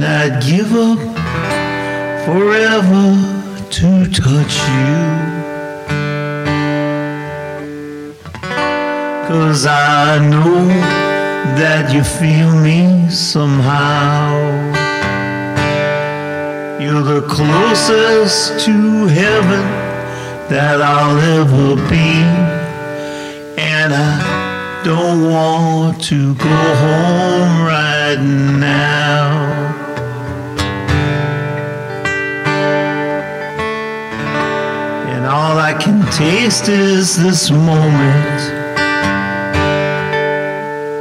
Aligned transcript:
and 0.00 0.06
I'd 0.06 0.40
give 0.44 0.72
up 0.74 0.98
forever 2.24 3.06
to 3.68 3.88
touch 4.12 4.54
you. 4.70 4.94
Cause 9.26 9.66
I 9.66 10.18
know 10.30 10.68
that 11.58 11.92
you 11.92 12.04
feel 12.04 12.54
me 12.60 13.10
somehow. 13.10 14.38
You're 16.80 17.02
the 17.02 17.26
closest 17.26 18.64
to 18.66 19.06
heaven 19.06 19.64
that 20.48 20.80
I'll 20.80 21.18
ever 21.40 21.74
be. 21.90 22.22
And 23.60 23.92
I 23.92 24.82
don't 24.84 25.28
want 25.28 26.00
to 26.04 26.36
go 26.36 26.58
home 26.84 27.66
right 27.66 28.20
now. 28.20 29.47
Can 35.80 36.00
taste 36.10 36.68
is 36.68 37.16
this 37.16 37.50
moment. 37.50 38.40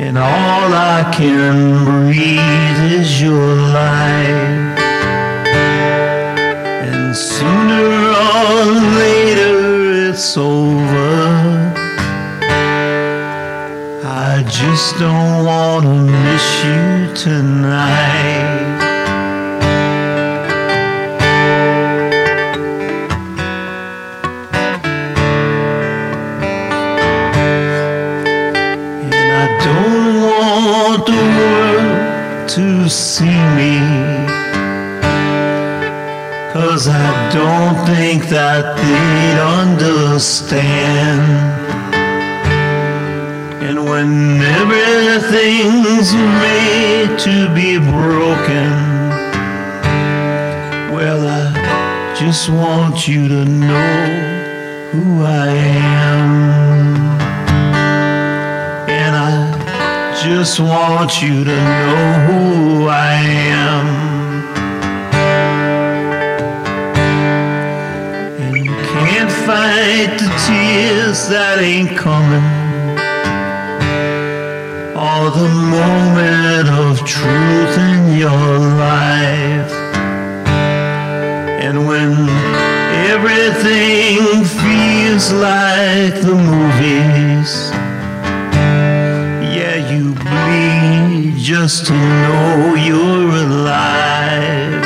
And 0.00 0.16
all 0.16 0.72
I 0.72 1.10
can 1.14 1.84
breathe 1.84 2.92
is 3.00 3.20
your 3.20 3.54
light. 3.78 4.78
And 6.88 7.14
sooner 7.14 7.88
or 8.28 8.64
later 9.00 10.08
it's 10.10 10.36
over. 10.36 11.72
I 14.04 14.42
just 14.48 14.98
don't 14.98 15.44
want 15.44 15.84
to 15.84 15.94
miss 15.94 16.64
you 16.64 17.14
tonight. 17.14 18.71
Want 30.92 31.06
the 31.06 31.12
world 31.12 32.48
to 32.48 32.88
see 32.90 33.38
me. 33.56 33.78
Cause 36.52 36.86
I 36.86 37.30
don't 37.32 37.78
think 37.86 38.28
that 38.28 38.76
they'd 38.76 39.40
understand. 39.62 41.22
And 43.66 43.84
when 43.88 44.42
everything's 44.60 46.12
made 46.44 47.18
to 47.20 47.48
be 47.54 47.78
broken, 47.78 48.72
well, 50.94 51.22
I 51.26 52.14
just 52.18 52.50
want 52.50 53.08
you 53.08 53.28
to 53.28 53.44
know 53.46 54.90
who 54.92 55.24
I 55.24 55.48
am. 55.48 55.91
Just 60.24 60.60
want 60.60 61.20
you 61.20 61.42
to 61.42 61.50
know 61.50 62.12
who 62.26 62.86
I 62.86 63.14
am. 63.58 63.86
And 68.40 68.56
you 68.64 68.70
can't 68.70 69.32
fight 69.46 70.12
the 70.22 70.30
tears 70.46 71.26
that 71.26 71.58
ain't 71.58 71.98
coming. 71.98 72.46
Or 74.94 75.30
the 75.40 75.48
moment 75.76 76.68
of 76.68 77.04
truth 77.04 77.76
in 77.90 78.16
your 78.16 78.58
life. 78.78 79.72
And 81.64 81.88
when 81.88 82.12
everything 83.10 84.44
feels 84.44 85.32
like 85.32 86.14
the 86.22 86.36
movies. 86.36 87.21
Just 91.62 91.86
to 91.86 91.92
know 91.92 92.74
you're 92.74 93.36
alive. 93.46 94.82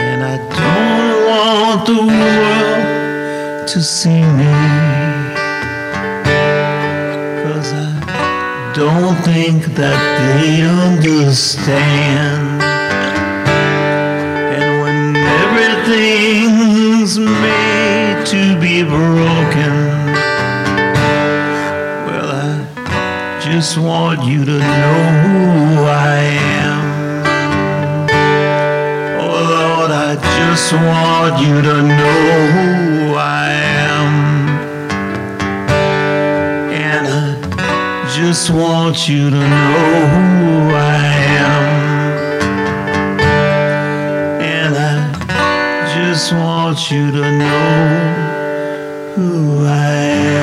And 0.00 0.24
I 0.24 0.36
don't 0.56 1.26
want 1.28 1.86
the 1.86 2.00
world 2.10 3.68
to 3.68 3.82
see 3.82 4.22
me. 4.22 5.41
Don't 8.74 9.16
think 9.16 9.64
that 9.76 9.98
they 10.18 10.62
understand. 10.62 12.62
And 14.56 14.80
when 14.80 15.16
everything's 15.16 17.18
made 17.18 18.24
to 18.26 18.58
be 18.58 18.82
broken, 18.82 19.74
well, 22.06 22.30
I 22.32 22.64
just 23.44 23.76
want 23.76 24.24
you 24.24 24.44
to 24.46 24.58
know 24.58 25.20
who 25.22 25.84
I 25.84 26.16
am. 26.64 26.82
Oh 29.20 29.42
Lord, 29.52 29.90
I 29.90 30.16
just 30.38 30.72
want 30.72 31.38
you 31.46 31.60
to 31.60 31.82
know 31.82 32.01
just 38.32 38.48
want 38.48 39.08
you 39.10 39.28
to 39.28 39.36
know 39.36 40.06
who 40.14 40.74
I 40.74 41.04
am. 41.50 41.64
And 44.40 44.74
I 44.74 45.94
just 45.94 46.32
want 46.32 46.90
you 46.90 47.10
to 47.10 47.30
know 47.38 49.12
who 49.14 49.66
I 49.66 50.41